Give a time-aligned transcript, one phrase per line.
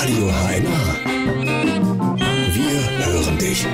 [0.00, 0.80] Radio HNA.
[2.54, 3.66] Wir hören dich.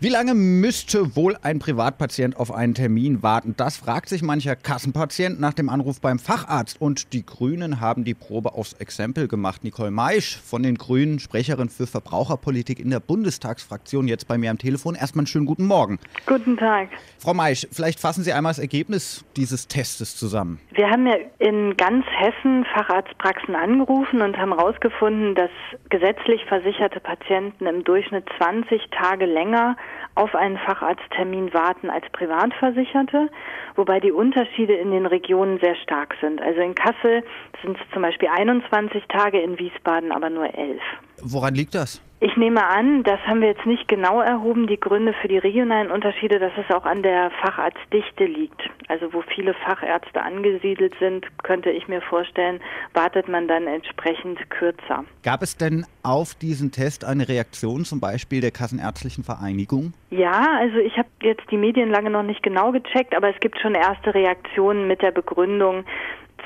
[0.00, 3.54] Wie lange müsste wohl ein Privatpatient auf einen Termin warten?
[3.56, 6.80] Das fragt sich mancher Kassenpatient nach dem Anruf beim Facharzt.
[6.80, 9.64] Und die Grünen haben die Probe aufs Exempel gemacht.
[9.64, 14.58] Nicole Maisch von den Grünen, Sprecherin für Verbraucherpolitik in der Bundestagsfraktion, jetzt bei mir am
[14.58, 14.94] Telefon.
[14.94, 15.98] Erstmal einen schönen guten Morgen.
[16.26, 16.90] Guten Tag.
[17.18, 20.60] Frau Maisch, vielleicht fassen Sie einmal das Ergebnis dieses Testes zusammen.
[20.74, 25.50] Wir haben ja in ganz Hessen Facharztpraxen angerufen und haben herausgefunden, dass
[25.90, 29.76] gesetzlich versicherte Patienten im Durchschnitt 20 Tage länger
[30.14, 33.30] auf einen Facharzttermin warten als Privatversicherte,
[33.76, 36.40] wobei die Unterschiede in den Regionen sehr stark sind.
[36.42, 37.24] Also in Kassel
[37.62, 40.80] sind es zum Beispiel 21 Tage, in Wiesbaden aber nur 11.
[41.22, 42.02] Woran liegt das?
[42.20, 45.92] Ich nehme an, das haben wir jetzt nicht genau erhoben, die Gründe für die regionalen
[45.92, 48.60] Unterschiede, dass es auch an der Facharztdichte liegt.
[48.88, 52.60] Also wo viele Fachärzte angesiedelt sind, könnte ich mir vorstellen,
[52.92, 55.04] wartet man dann entsprechend kürzer.
[55.22, 59.92] Gab es denn auf diesen Test eine Reaktion zum Beispiel der Kassenärztlichen Vereinigung?
[60.10, 63.60] Ja, also ich habe jetzt die Medien lange noch nicht genau gecheckt, aber es gibt
[63.60, 65.84] schon erste Reaktionen mit der Begründung,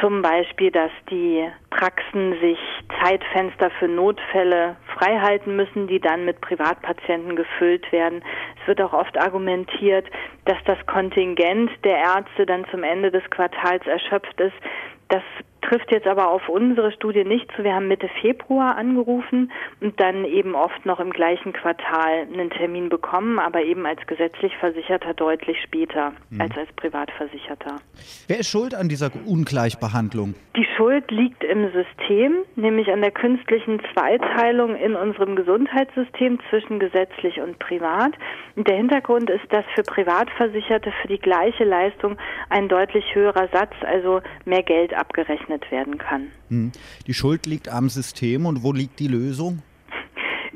[0.00, 2.58] zum Beispiel, dass die Praxen sich
[3.02, 8.22] Zeitfenster für Notfälle freihalten müssen, die dann mit Privatpatienten gefüllt werden.
[8.60, 10.06] Es wird auch oft argumentiert,
[10.46, 14.56] dass das Kontingent der Ärzte dann zum Ende des Quartals erschöpft ist.
[15.08, 15.22] Das
[15.70, 17.62] trifft jetzt aber auf unsere Studie nicht zu.
[17.62, 22.88] Wir haben Mitte Februar angerufen und dann eben oft noch im gleichen Quartal einen Termin
[22.88, 26.40] bekommen, aber eben als gesetzlich Versicherter deutlich später mhm.
[26.40, 27.76] als als Privatversicherter.
[28.26, 30.34] Wer ist schuld an dieser Ungleichbehandlung?
[30.56, 37.40] Die Schuld liegt im System, nämlich an der künstlichen Zweiteilung in unserem Gesundheitssystem zwischen gesetzlich
[37.40, 38.12] und privat.
[38.56, 42.16] Der Hintergrund ist, dass für Privatversicherte für die gleiche Leistung
[42.48, 46.28] ein deutlich höherer Satz, also mehr Geld abgerechnet werden kann.
[46.48, 46.72] Hm.
[47.06, 49.62] Die Schuld liegt am System und wo liegt die Lösung?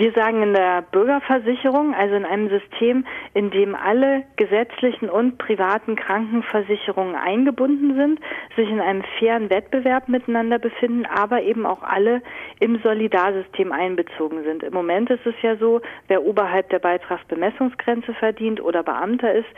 [0.00, 3.04] Wir sagen in der Bürgerversicherung, also in einem System,
[3.34, 8.18] in dem alle gesetzlichen und privaten Krankenversicherungen eingebunden sind,
[8.56, 12.22] sich in einem fairen Wettbewerb miteinander befinden, aber eben auch alle
[12.60, 14.62] im Solidarsystem einbezogen sind.
[14.62, 19.48] Im Moment ist es ja so, wer oberhalb der Beitragsbemessungsgrenze verdient oder Beamter ist,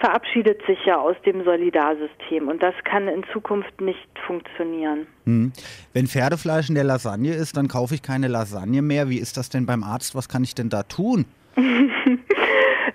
[0.00, 5.06] verabschiedet sich ja aus dem Solidarsystem und das kann in Zukunft nicht funktionieren.
[5.26, 5.52] Hm.
[5.92, 9.08] Wenn Pferdefleisch in der Lasagne ist, dann kaufe ich keine Lasagne mehr.
[9.08, 10.14] Wie ist das denn beim Arzt?
[10.14, 11.26] Was kann ich denn da tun?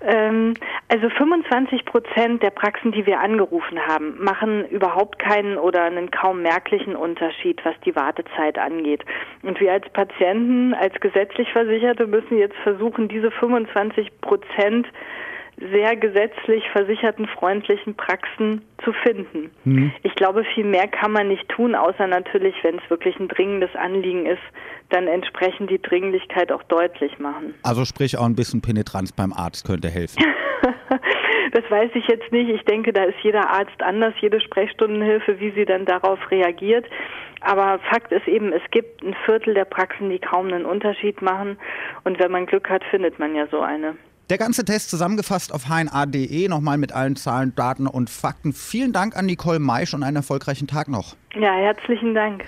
[0.02, 0.54] ähm,
[0.88, 6.42] also 25 Prozent der Praxen, die wir angerufen haben, machen überhaupt keinen oder einen kaum
[6.42, 9.04] merklichen Unterschied, was die Wartezeit angeht.
[9.42, 14.86] Und wir als Patienten, als gesetzlich Versicherte müssen jetzt versuchen, diese 25 Prozent
[15.58, 19.50] sehr gesetzlich versicherten freundlichen Praxen zu finden.
[19.64, 19.92] Mhm.
[20.02, 23.74] Ich glaube, viel mehr kann man nicht tun, außer natürlich, wenn es wirklich ein dringendes
[23.74, 24.42] Anliegen ist,
[24.90, 27.54] dann entsprechend die Dringlichkeit auch deutlich machen.
[27.62, 30.22] Also sprich auch ein bisschen Penetranz beim Arzt könnte helfen.
[31.52, 32.50] das weiß ich jetzt nicht.
[32.50, 36.84] Ich denke, da ist jeder Arzt anders, jede Sprechstundenhilfe, wie sie dann darauf reagiert.
[37.40, 41.58] Aber Fakt ist eben, es gibt ein Viertel der Praxen, die kaum einen Unterschied machen.
[42.04, 43.96] Und wenn man Glück hat, findet man ja so eine.
[44.28, 48.52] Der ganze Test zusammengefasst auf hna.de, nochmal mit allen Zahlen, Daten und Fakten.
[48.52, 51.14] Vielen Dank an Nicole Maisch und einen erfolgreichen Tag noch.
[51.34, 52.44] Ja, herzlichen Dank.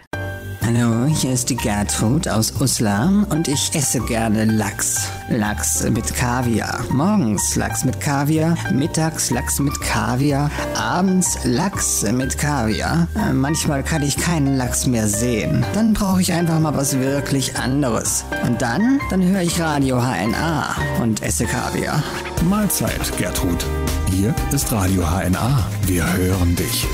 [0.70, 5.08] Hallo, hier ist die Gertrud aus Uslar und ich esse gerne Lachs.
[5.30, 6.84] Lachs mit Kaviar.
[6.90, 13.08] Morgens Lachs mit Kaviar, mittags Lachs mit Kaviar, abends Lachs mit Kaviar.
[13.14, 15.64] Äh, manchmal kann ich keinen Lachs mehr sehen.
[15.72, 18.26] Dann brauche ich einfach mal was wirklich anderes.
[18.46, 22.02] Und dann, dann höre ich Radio HNA und esse Kaviar.
[22.46, 23.64] Mahlzeit, Gertrud.
[24.10, 25.66] Hier ist Radio HNA.
[25.86, 26.86] Wir hören dich.